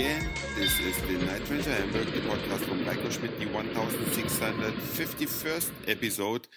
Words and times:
again. 0.00 0.24
This 0.56 0.80
is 0.80 0.96
the 1.02 1.18
Night 1.26 1.46
Ranger 1.50 1.74
Hamburg, 1.74 2.06
the 2.06 2.20
podcast 2.20 2.64
from 2.64 2.82
Reiko 2.86 3.10
Schmidt, 3.10 3.38
the 3.38 3.44
1651st 3.44 5.72
episode. 5.88 6.48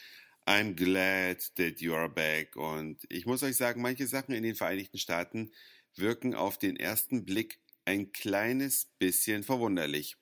I'm 0.48 0.74
glad 0.74 1.44
that 1.58 1.82
you 1.82 1.94
are 1.94 2.08
back. 2.08 2.56
Und 2.56 3.00
ich 3.10 3.26
muss 3.26 3.44
euch 3.44 3.58
sagen, 3.58 3.82
manche 3.82 4.08
Sachen 4.08 4.34
in 4.34 4.44
den 4.44 4.56
Vereinigten 4.56 4.98
Staaten 4.98 5.52
wirken 5.98 6.36
auf 6.36 6.58
den 6.58 6.78
ersten 6.78 7.26
Blick 7.26 7.60
ein 7.84 8.14
kleines 8.14 8.88
bisschen 8.98 9.44
verwunderlich. 9.44 10.16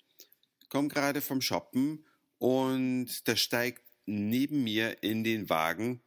Ich 0.64 0.70
komme 0.70 0.88
gerade 0.88 1.22
vom 1.22 1.42
Shoppen 1.42 2.08
und 2.40 3.28
da 3.28 3.36
steigt 3.36 3.84
neben 4.08 4.64
mir 4.64 5.04
in 5.04 5.24
den 5.24 5.48
Wagen 5.48 6.02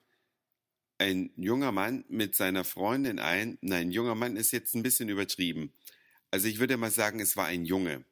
ein 0.98 1.30
junger 1.36 1.70
Mann 1.70 2.04
mit 2.08 2.34
seiner 2.34 2.64
Freundin 2.64 3.20
ein. 3.20 3.56
Nein, 3.60 3.92
junger 3.92 4.16
Mann 4.16 4.34
ist 4.34 4.50
jetzt 4.50 4.74
ein 4.74 4.82
bisschen 4.82 5.08
übertrieben. 5.08 5.72
Also 6.34 6.48
ich 6.48 6.58
würde 6.58 6.76
mal 6.76 6.90
sagen, 6.90 7.20
es 7.20 7.36
war 7.36 7.46
ein 7.46 7.64
Junge, 7.64 8.04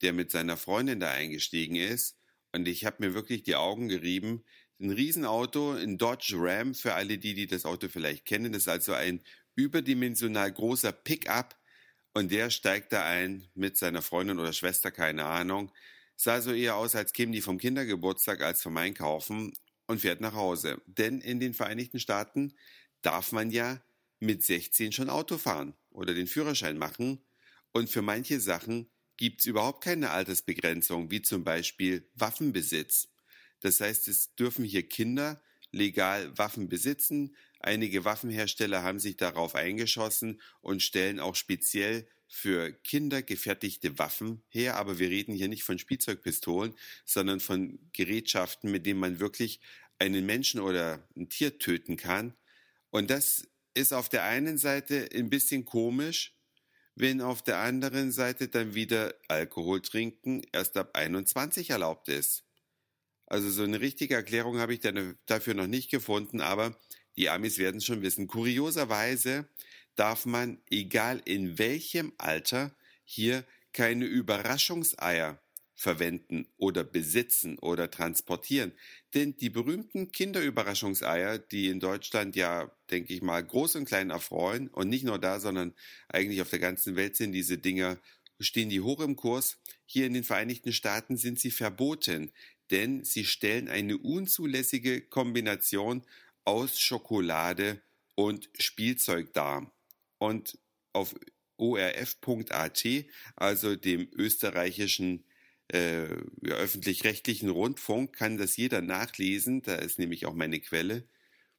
der 0.00 0.12
mit 0.12 0.30
seiner 0.30 0.56
Freundin 0.56 1.00
da 1.00 1.10
eingestiegen 1.10 1.74
ist. 1.74 2.16
Und 2.52 2.68
ich 2.68 2.84
habe 2.84 3.04
mir 3.04 3.14
wirklich 3.14 3.42
die 3.42 3.56
Augen 3.56 3.88
gerieben. 3.88 4.44
Ein 4.78 4.90
Riesenauto, 4.90 5.72
ein 5.72 5.98
Dodge 5.98 6.36
Ram, 6.36 6.76
für 6.76 6.94
alle 6.94 7.18
die, 7.18 7.34
die 7.34 7.48
das 7.48 7.64
Auto 7.64 7.88
vielleicht 7.88 8.26
kennen. 8.26 8.52
Das 8.52 8.62
ist 8.62 8.68
also 8.68 8.92
ein 8.92 9.24
überdimensional 9.56 10.52
großer 10.52 10.92
Pickup. 10.92 11.58
Und 12.12 12.30
der 12.30 12.50
steigt 12.50 12.92
da 12.92 13.04
ein 13.04 13.48
mit 13.56 13.76
seiner 13.76 14.02
Freundin 14.02 14.38
oder 14.38 14.52
Schwester, 14.52 14.92
keine 14.92 15.24
Ahnung. 15.24 15.72
Sah 16.14 16.40
so 16.40 16.52
eher 16.52 16.76
aus, 16.76 16.94
als 16.94 17.12
kämen 17.12 17.32
die 17.32 17.40
vom 17.40 17.58
Kindergeburtstag 17.58 18.40
als 18.40 18.62
vom 18.62 18.76
Einkaufen 18.76 19.52
und 19.88 20.00
fährt 20.00 20.20
nach 20.20 20.34
Hause. 20.34 20.80
Denn 20.86 21.20
in 21.20 21.40
den 21.40 21.54
Vereinigten 21.54 21.98
Staaten 21.98 22.54
darf 23.02 23.32
man 23.32 23.50
ja 23.50 23.82
mit 24.20 24.44
16 24.44 24.92
schon 24.92 25.10
Auto 25.10 25.38
fahren 25.38 25.74
oder 25.90 26.14
den 26.14 26.28
Führerschein 26.28 26.78
machen. 26.78 27.18
Und 27.74 27.90
für 27.90 28.02
manche 28.02 28.38
Sachen 28.40 28.88
gibt 29.16 29.40
es 29.40 29.46
überhaupt 29.46 29.82
keine 29.82 30.10
Altersbegrenzung, 30.10 31.10
wie 31.10 31.22
zum 31.22 31.42
Beispiel 31.42 32.08
Waffenbesitz. 32.14 33.08
Das 33.60 33.80
heißt, 33.80 34.06
es 34.06 34.34
dürfen 34.36 34.64
hier 34.64 34.88
Kinder 34.88 35.42
legal 35.72 36.38
Waffen 36.38 36.68
besitzen. 36.68 37.34
Einige 37.58 38.04
Waffenhersteller 38.04 38.84
haben 38.84 39.00
sich 39.00 39.16
darauf 39.16 39.56
eingeschossen 39.56 40.40
und 40.60 40.82
stellen 40.84 41.18
auch 41.18 41.34
speziell 41.34 42.06
für 42.28 42.72
Kinder 42.72 43.22
gefertigte 43.22 43.98
Waffen 43.98 44.44
her, 44.48 44.76
aber 44.76 45.00
wir 45.00 45.10
reden 45.10 45.34
hier 45.34 45.48
nicht 45.48 45.64
von 45.64 45.78
Spielzeugpistolen, 45.78 46.74
sondern 47.04 47.40
von 47.40 47.80
Gerätschaften, 47.92 48.70
mit 48.70 48.86
denen 48.86 49.00
man 49.00 49.18
wirklich 49.18 49.60
einen 49.98 50.24
Menschen 50.26 50.60
oder 50.60 51.08
ein 51.16 51.28
Tier 51.28 51.58
töten 51.58 51.96
kann. 51.96 52.34
Und 52.90 53.10
das 53.10 53.48
ist 53.74 53.92
auf 53.92 54.08
der 54.08 54.22
einen 54.22 54.58
Seite 54.58 55.08
ein 55.12 55.28
bisschen 55.28 55.64
komisch, 55.64 56.33
wenn 56.94 57.20
auf 57.20 57.42
der 57.42 57.58
anderen 57.58 58.12
Seite 58.12 58.48
dann 58.48 58.74
wieder 58.74 59.14
Alkohol 59.28 59.82
trinken 59.82 60.42
erst 60.52 60.76
ab 60.76 60.90
21 60.94 61.70
erlaubt 61.70 62.08
ist. 62.08 62.44
Also 63.26 63.50
so 63.50 63.62
eine 63.62 63.80
richtige 63.80 64.14
Erklärung 64.14 64.58
habe 64.58 64.74
ich 64.74 64.80
dafür 65.26 65.54
noch 65.54 65.66
nicht 65.66 65.90
gefunden, 65.90 66.40
aber 66.40 66.76
die 67.16 67.30
Amis 67.30 67.58
werden 67.58 67.78
es 67.78 67.84
schon 67.84 68.02
wissen. 68.02 68.26
Kurioserweise 68.26 69.48
darf 69.96 70.26
man, 70.26 70.60
egal 70.70 71.22
in 71.24 71.58
welchem 71.58 72.12
Alter, 72.18 72.76
hier 73.04 73.44
keine 73.72 74.04
Überraschungseier 74.04 75.40
verwenden 75.74 76.46
oder 76.56 76.84
besitzen 76.84 77.58
oder 77.58 77.90
transportieren. 77.90 78.72
Denn 79.12 79.36
die 79.36 79.50
berühmten 79.50 80.12
Kinderüberraschungseier, 80.12 81.38
die 81.38 81.68
in 81.68 81.80
Deutschland 81.80 82.36
ja, 82.36 82.70
denke 82.90 83.12
ich 83.12 83.22
mal, 83.22 83.44
groß 83.44 83.76
und 83.76 83.86
klein 83.86 84.10
erfreuen 84.10 84.68
und 84.68 84.88
nicht 84.88 85.04
nur 85.04 85.18
da, 85.18 85.40
sondern 85.40 85.74
eigentlich 86.08 86.40
auf 86.42 86.50
der 86.50 86.60
ganzen 86.60 86.96
Welt 86.96 87.16
sind 87.16 87.32
diese 87.32 87.58
Dinger, 87.58 87.98
stehen 88.40 88.68
die 88.68 88.80
hoch 88.80 89.00
im 89.00 89.16
Kurs. 89.16 89.58
Hier 89.84 90.06
in 90.06 90.14
den 90.14 90.24
Vereinigten 90.24 90.72
Staaten 90.72 91.16
sind 91.16 91.40
sie 91.40 91.50
verboten, 91.50 92.30
denn 92.70 93.04
sie 93.04 93.24
stellen 93.24 93.68
eine 93.68 93.98
unzulässige 93.98 95.00
Kombination 95.00 96.02
aus 96.44 96.80
Schokolade 96.80 97.80
und 98.14 98.48
Spielzeug 98.58 99.32
dar. 99.32 99.72
Und 100.18 100.58
auf 100.92 101.14
orf.at, 101.56 102.84
also 103.36 103.76
dem 103.76 104.08
österreichischen 104.12 105.24
äh, 105.72 106.08
ja, 106.42 106.54
öffentlich-rechtlichen 106.56 107.48
Rundfunk, 107.48 108.14
kann 108.14 108.36
das 108.36 108.56
jeder 108.56 108.82
nachlesen. 108.82 109.62
Da 109.62 109.76
ist 109.76 109.98
nämlich 109.98 110.26
auch 110.26 110.34
meine 110.34 110.60
Quelle. 110.60 111.08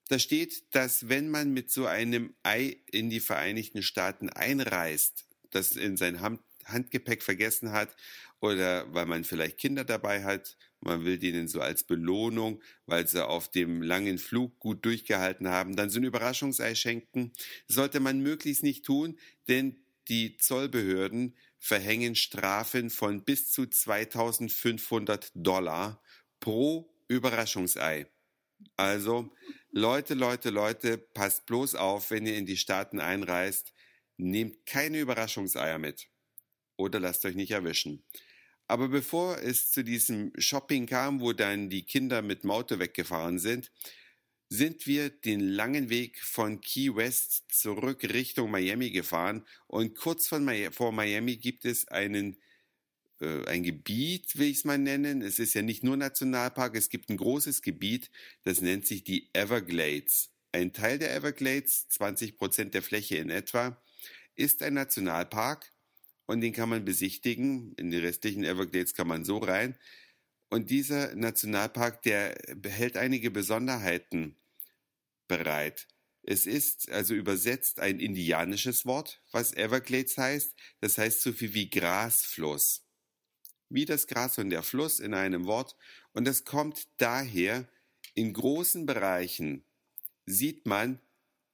Da 0.07 0.19
steht, 0.19 0.75
dass 0.75 1.09
wenn 1.09 1.29
man 1.29 1.51
mit 1.53 1.71
so 1.71 1.87
einem 1.87 2.35
Ei 2.43 2.77
in 2.91 3.09
die 3.09 3.19
Vereinigten 3.19 3.81
Staaten 3.81 4.29
einreist, 4.29 5.25
das 5.49 5.71
in 5.71 5.97
sein 5.97 6.21
Hand 6.21 6.41
Handgepäck 6.65 7.21
vergessen 7.21 7.71
hat 7.71 7.95
oder 8.39 8.91
weil 8.93 9.05
man 9.05 9.23
vielleicht 9.23 9.59
Kinder 9.59 9.83
dabei 9.83 10.23
hat, 10.23 10.57
man 10.81 11.05
will 11.05 11.17
denen 11.17 11.47
so 11.47 11.61
als 11.61 11.83
Belohnung, 11.83 12.61
weil 12.85 13.07
sie 13.07 13.25
auf 13.25 13.49
dem 13.49 13.81
langen 13.81 14.17
Flug 14.17 14.59
gut 14.59 14.83
durchgehalten 14.85 15.47
haben, 15.47 15.75
dann 15.75 15.89
so 15.89 15.99
ein 15.99 16.03
Überraschungsei 16.03 16.75
schenken, 16.75 17.33
sollte 17.67 17.99
man 17.99 18.19
möglichst 18.21 18.63
nicht 18.63 18.85
tun, 18.85 19.19
denn 19.47 19.85
die 20.07 20.37
Zollbehörden 20.37 21.35
verhängen 21.59 22.15
Strafen 22.15 22.89
von 22.89 23.23
bis 23.23 23.51
zu 23.51 23.65
2500 23.65 25.31
Dollar 25.33 26.01
pro 26.39 26.93
Überraschungsei. 27.07 28.07
Also, 28.77 29.31
Leute, 29.71 30.13
Leute, 30.13 30.49
Leute, 30.49 30.97
passt 30.97 31.45
bloß 31.45 31.75
auf, 31.75 32.11
wenn 32.11 32.25
ihr 32.25 32.37
in 32.37 32.45
die 32.45 32.57
Staaten 32.57 32.99
einreist, 32.99 33.73
nehmt 34.17 34.65
keine 34.65 34.99
Überraschungseier 34.99 35.77
mit 35.77 36.07
oder 36.77 36.99
lasst 36.99 37.25
euch 37.25 37.35
nicht 37.35 37.51
erwischen. 37.51 38.05
Aber 38.67 38.87
bevor 38.87 39.37
es 39.39 39.71
zu 39.71 39.83
diesem 39.83 40.31
Shopping 40.37 40.87
kam, 40.87 41.21
wo 41.21 41.33
dann 41.33 41.69
die 41.69 41.85
Kinder 41.85 42.21
mit 42.21 42.45
Auto 42.45 42.79
weggefahren 42.79 43.37
sind, 43.37 43.71
sind 44.49 44.85
wir 44.87 45.09
den 45.09 45.39
langen 45.39 45.89
Weg 45.89 46.19
von 46.21 46.61
Key 46.61 46.95
West 46.95 47.45
zurück 47.49 48.03
Richtung 48.03 48.51
Miami 48.51 48.91
gefahren 48.91 49.45
und 49.67 49.95
kurz 49.95 50.31
Miami, 50.31 50.71
vor 50.71 50.91
Miami 50.91 51.37
gibt 51.37 51.65
es 51.65 51.87
einen 51.87 52.37
äh, 53.19 53.45
ein 53.47 53.63
Gebiet, 53.63 54.37
will 54.37 54.49
ich 54.49 54.57
es 54.57 54.65
mal 54.65 54.77
nennen. 54.77 55.21
Es 55.21 55.39
ist 55.39 55.53
ja 55.53 55.61
nicht 55.61 55.83
nur 55.83 55.97
Nationalpark, 55.97 56.75
es 56.75 56.89
gibt 56.89 57.09
ein 57.09 57.17
großes 57.17 57.61
Gebiet, 57.61 58.11
das 58.43 58.61
nennt 58.61 58.85
sich 58.85 59.03
die 59.03 59.29
Everglades. 59.33 60.31
Ein 60.51 60.73
Teil 60.73 60.99
der 60.99 61.13
Everglades, 61.15 61.87
20 61.89 62.37
Prozent 62.37 62.73
der 62.73 62.81
Fläche 62.81 63.17
in 63.17 63.29
etwa, 63.29 63.81
ist 64.35 64.63
ein 64.63 64.73
Nationalpark 64.73 65.71
und 66.25 66.41
den 66.41 66.53
kann 66.53 66.69
man 66.69 66.85
besichtigen. 66.85 67.73
In 67.75 67.89
die 67.91 67.97
restlichen 67.97 68.43
Everglades 68.43 68.93
kann 68.93 69.07
man 69.07 69.25
so 69.25 69.37
rein. 69.37 69.77
Und 70.49 70.69
dieser 70.69 71.15
Nationalpark, 71.15 72.01
der 72.03 72.35
behält 72.55 72.97
einige 72.97 73.31
Besonderheiten 73.31 74.35
bereit. 75.27 75.87
Es 76.23 76.45
ist 76.45 76.89
also 76.89 77.13
übersetzt 77.13 77.79
ein 77.79 77.99
indianisches 77.99 78.85
Wort, 78.85 79.21
was 79.31 79.53
Everglades 79.53 80.17
heißt. 80.17 80.55
Das 80.81 80.97
heißt 80.97 81.21
so 81.21 81.33
viel 81.33 81.53
wie 81.53 81.69
Grasfluss. 81.69 82.83
Wie 83.69 83.85
das 83.85 84.07
Gras 84.07 84.37
und 84.37 84.49
der 84.49 84.63
Fluss 84.63 84.99
in 84.99 85.13
einem 85.13 85.45
Wort. 85.45 85.75
Und 86.13 86.25
das 86.25 86.43
kommt 86.43 86.87
daher, 86.97 87.67
in 88.13 88.33
großen 88.33 88.85
Bereichen 88.85 89.65
sieht 90.25 90.65
man 90.65 90.99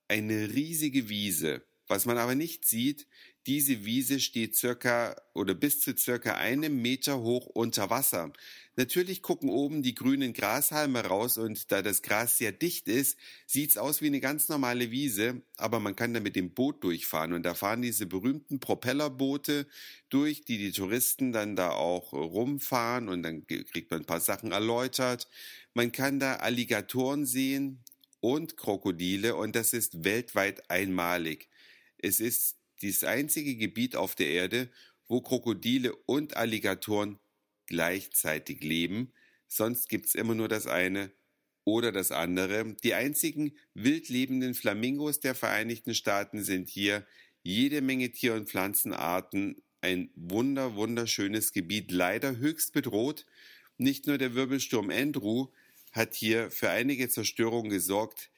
eine 0.08 0.54
riesige 0.54 1.10
Wiese. 1.10 1.64
Was 1.88 2.06
man 2.06 2.18
aber 2.18 2.36
nicht 2.36 2.66
sieht, 2.66 3.08
diese 3.48 3.86
Wiese 3.86 4.20
steht 4.20 4.56
circa 4.56 5.16
oder 5.34 5.56
bis 5.56 5.80
zu 5.80 5.96
circa 5.98 6.36
einem 6.36 6.82
Meter 6.82 7.20
hoch 7.22 7.48
unter 7.48 7.90
Wasser. 7.90 8.32
Natürlich 8.76 9.22
gucken 9.22 9.50
oben 9.50 9.82
die 9.82 9.96
grünen 9.96 10.34
Grashalme 10.34 11.04
raus 11.04 11.38
und 11.38 11.72
da 11.72 11.82
das 11.82 12.04
Gras 12.04 12.38
sehr 12.38 12.52
dicht 12.52 12.88
ist, 12.88 13.18
sieht's 13.46 13.78
aus 13.78 14.02
wie 14.02 14.08
eine 14.08 14.22
ganz 14.22 14.48
normale 14.48 14.92
Wiese, 14.92 15.42
aber 15.58 15.80
man 15.80 15.96
kann 15.96 16.14
da 16.14 16.20
mit 16.20 16.36
dem 16.36 16.54
Boot 16.54 16.84
durchfahren 16.84 17.34
und 17.34 17.44
da 17.44 17.54
fahren 17.54 17.82
diese 17.82 18.06
berühmten 18.06 18.60
Propellerboote 18.60 19.68
durch, 20.10 20.46
die 20.46 20.58
die 20.58 20.72
Touristen 20.72 21.34
dann 21.34 21.56
da 21.56 21.72
auch 21.72 22.14
rumfahren 22.14 23.10
und 23.10 23.24
dann 23.24 23.46
kriegt 23.46 23.92
man 23.92 24.02
ein 24.02 24.06
paar 24.06 24.22
Sachen 24.22 24.52
erläutert. 24.52 25.28
Man 25.74 25.92
kann 25.92 26.20
da 26.20 26.38
Alligatoren 26.38 27.26
sehen 27.26 27.84
und 28.22 28.56
Krokodile 28.56 29.36
und 29.36 29.56
das 29.56 29.74
ist 29.74 30.06
weltweit 30.06 30.70
einmalig. 30.70 31.50
Es 31.98 32.20
ist 32.20 32.61
das 32.82 33.04
einzige 33.04 33.56
Gebiet 33.56 33.96
auf 33.96 34.16
der 34.16 34.30
Erde, 34.30 34.70
wo 35.08 35.22
Krokodile 35.22 35.96
und 36.06 36.38
Alligatoren 36.38 37.20
gleichzeitig 37.66 38.64
leben, 38.64 39.14
sonst 39.48 39.90
gibt's 39.90 40.16
immer 40.16 40.36
nur 40.36 40.48
das 40.48 40.68
eine 40.68 41.12
oder 41.64 41.92
das 41.92 42.12
andere. 42.12 42.76
Die 42.84 42.94
einzigen 42.94 43.54
wild 43.74 44.10
lebenden 44.10 44.54
Flamingos 44.54 45.20
der 45.20 45.36
Vereinigten 45.36 45.94
Staaten 45.94 46.44
sind 46.44 46.70
hier 46.70 47.06
jede 47.44 47.82
Menge 47.82 48.12
Tier- 48.12 48.36
und 48.36 48.50
Pflanzenarten, 48.50 49.62
ein 49.82 50.12
wunder, 50.16 50.76
wunderschönes 50.76 51.54
Gebiet, 51.54 51.92
leider 51.92 52.38
höchst 52.38 52.72
bedroht. 52.74 53.26
Nicht 53.78 54.06
nur 54.08 54.18
der 54.18 54.36
Wirbelsturm 54.36 54.92
Andrew 54.92 55.48
hat 55.92 56.14
hier 56.14 56.52
für 56.52 56.70
einige 56.70 57.10
Zerstörung 57.10 57.70
gesorgt, 57.70 58.30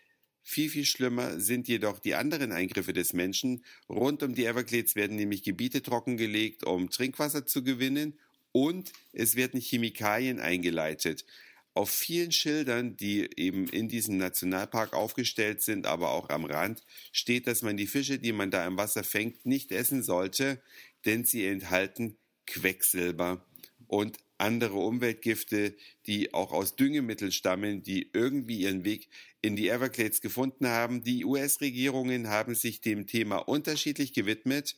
Viel, 0.44 0.70
viel 0.70 0.86
schlimmer 0.86 1.40
sind 1.40 1.70
jedoch 1.70 2.00
die 2.00 2.16
anderen 2.16 2.52
Eingriffe 2.52 2.92
des 2.92 3.14
Menschen. 3.14 3.64
Rund 3.88 4.24
um 4.24 4.36
die 4.36 4.46
Everglades 4.46 4.96
werden 4.96 5.16
nämlich 5.16 5.44
Gebiete 5.44 5.82
trockengelegt, 5.82 6.66
um 6.66 6.90
Trinkwasser 6.90 7.46
zu 7.46 7.64
gewinnen 7.64 8.20
und 8.52 8.92
es 9.14 9.36
werden 9.36 9.60
Chemikalien 9.60 10.40
eingeleitet. 10.40 11.26
Auf 11.74 11.90
vielen 11.90 12.32
Schildern, 12.32 12.98
die 12.98 13.28
eben 13.36 13.68
in 13.68 13.88
diesem 13.88 14.18
Nationalpark 14.18 14.94
aufgestellt 14.94 15.64
sind, 15.64 15.88
aber 15.88 16.12
auch 16.12 16.30
am 16.30 16.46
Rand, 16.46 16.84
steht, 17.12 17.48
dass 17.48 17.64
man 17.64 17.78
die 17.78 17.88
Fische, 17.88 18.20
die 18.20 18.32
man 18.32 18.52
da 18.52 18.68
im 18.68 18.78
Wasser 18.78 19.04
fängt, 19.04 19.46
nicht 19.46 19.72
essen 19.72 20.04
sollte, 20.04 20.62
denn 21.06 21.26
sie 21.26 21.48
enthalten 21.48 22.18
Quecksilber 22.46 23.44
und 23.88 24.20
andere 24.44 24.76
Umweltgifte, 24.76 25.76
die 26.06 26.34
auch 26.34 26.52
aus 26.52 26.76
Düngemitteln 26.76 27.32
stammen, 27.32 27.82
die 27.82 28.10
irgendwie 28.14 28.60
ihren 28.60 28.84
Weg 28.84 29.10
in 29.42 29.56
die 29.56 29.70
Everglades 29.70 30.22
gefunden 30.22 30.68
haben. 30.68 31.04
Die 31.04 31.24
US-Regierungen 31.26 32.28
haben 32.28 32.54
sich 32.54 32.82
dem 32.82 33.08
Thema 33.08 33.38
unterschiedlich 33.38 34.14
gewidmet. 34.14 34.78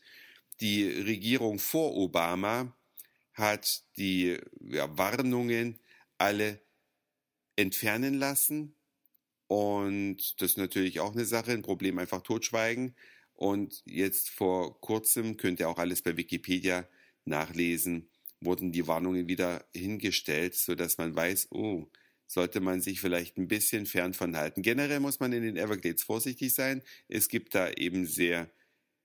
Die 0.62 0.88
Regierung 0.88 1.60
vor 1.60 1.96
Obama 1.96 2.76
hat 3.34 3.84
die 3.98 4.38
ja, 4.62 4.98
Warnungen 4.98 5.80
alle 6.18 6.62
entfernen 7.56 8.14
lassen. 8.14 8.76
Und 9.48 10.42
das 10.42 10.52
ist 10.52 10.58
natürlich 10.58 11.00
auch 11.00 11.14
eine 11.14 11.26
Sache, 11.26 11.52
ein 11.52 11.64
Problem 11.64 11.98
einfach 11.98 12.22
totschweigen. 12.22 12.96
Und 13.34 13.82
jetzt 13.86 14.30
vor 14.30 14.80
kurzem 14.80 15.38
könnt 15.38 15.60
ihr 15.60 15.70
auch 15.70 15.80
alles 15.80 16.02
bei 16.02 16.16
Wikipedia 16.16 16.88
nachlesen, 17.26 18.10
wurden 18.45 18.71
die 18.71 18.88
Warnungen 18.88 19.27
wieder 19.27 19.65
hingestellt, 19.75 20.56
sodass 20.56 20.97
man 20.97 21.15
weiß, 21.15 21.50
oh, 21.51 21.88
sollte 22.27 22.59
man 22.59 22.81
sich 22.81 23.01
vielleicht 23.01 23.38
ein 23.38 23.47
bisschen 23.47 23.86
fern 23.86 24.13
von 24.13 24.36
halten. 24.36 24.62
Generell 24.62 25.00
muss 25.00 25.19
man 25.19 25.33
in 25.33 25.44
den 25.44 25.57
Everglades 25.57 26.03
vorsichtig 26.03 26.53
sein. 26.53 26.81
Es 27.07 27.27
gibt 27.27 27.53
da 27.53 27.69
eben 27.71 28.06
sehr 28.06 28.50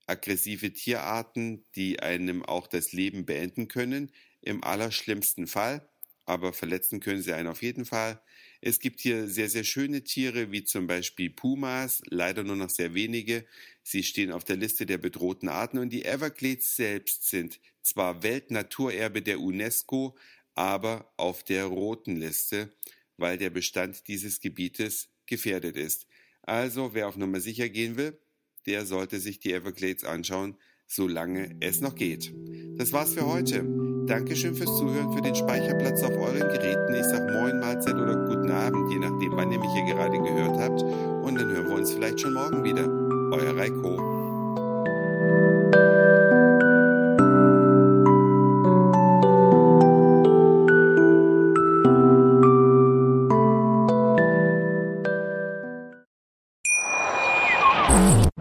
aggressive 0.07 0.73
Tierarten, 0.73 1.65
die 1.77 2.01
einem 2.01 2.45
auch 2.45 2.67
das 2.67 2.93
Leben 2.93 3.27
beenden 3.27 3.69
können. 3.69 4.11
Im 4.41 4.65
allerschlimmsten 4.65 5.47
Fall, 5.47 5.89
aber 6.27 6.53
verletzen 6.53 7.01
können 7.01 7.23
sie 7.23 7.33
einen 7.33 7.49
auf 7.49 7.63
jeden 7.63 7.85
Fall. 7.85 8.21
Es 8.61 8.79
gibt 8.79 9.01
hier 9.01 9.27
sehr, 9.29 9.49
sehr 9.49 9.65
schöne 9.65 10.05
Tiere, 10.05 10.53
wie 10.53 10.65
zum 10.65 10.87
Beispiel 10.87 11.31
Pumas, 11.31 12.03
leider 12.07 12.45
nur 12.45 12.57
noch 12.57 12.71
sehr 12.71 12.95
wenige. 12.95 13.47
Sie 13.83 14.03
stehen 14.03 14.33
auf 14.33 14.45
der 14.45 14.57
Liste 14.57 14.87
der 14.87 14.99
bedrohten 14.99 15.49
Arten 15.49 15.79
und 15.79 15.91
die 15.91 16.05
Everglades 16.05 16.77
selbst 16.77 17.29
sind 17.29 17.59
zwar 17.83 18.23
Weltnaturerbe 18.23 19.23
der 19.23 19.41
UNESCO, 19.41 20.17
aber 20.55 21.13
auf 21.17 21.43
der 21.43 21.65
roten 21.65 22.17
Liste, 22.17 22.73
weil 23.17 23.39
der 23.39 23.51
Bestand 23.51 24.07
dieses 24.09 24.41
Gebietes 24.41 25.09
gefährdet 25.27 25.77
ist. 25.77 26.07
Also 26.43 26.95
wer 26.95 27.09
auf 27.09 27.17
Nummer 27.17 27.41
sicher 27.41 27.69
gehen 27.69 27.97
will, 27.97 28.19
der 28.67 28.85
sollte 28.85 29.21
sich 29.21 29.41
die 29.41 29.53
Everglades 29.53 30.05
anschauen, 30.05 30.57
solange 30.87 31.57
es 31.61 31.81
noch 31.81 31.95
geht. 31.95 32.35
Das 32.77 32.93
war's 32.93 33.15
für 33.15 33.27
heute. 33.27 33.80
Dankeschön 34.11 34.57
fürs 34.57 34.77
Zuhören, 34.77 35.13
für 35.13 35.23
den 35.23 35.37
Speicherplatz 35.37 36.03
auf 36.03 36.11
euren 36.19 36.41
Geräten. 36.41 36.95
Ich 36.95 37.05
sag 37.05 37.31
Moin, 37.31 37.61
Mahlzeit 37.61 37.95
oder 37.95 38.17
guten 38.17 38.51
Abend, 38.51 38.91
je 38.91 38.99
nachdem, 38.99 39.37
wann 39.37 39.53
ihr 39.53 39.61
mich 39.61 39.71
hier 39.71 39.95
gerade 39.95 40.19
gehört 40.19 40.59
habt. 40.59 40.83
Und 40.83 41.39
dann 41.39 41.49
hören 41.49 41.69
wir 41.69 41.77
uns 41.77 41.93
vielleicht 41.93 42.19
schon 42.19 42.35
morgen 42.35 42.65
wieder. 42.65 42.89
Euer 43.31 43.57
Reiko. 43.57 43.97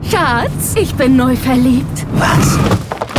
Schatz, 0.02 0.76
ich 0.82 0.96
bin 0.96 1.16
neu 1.16 1.36
verliebt. 1.36 2.08
Was? 2.14 2.89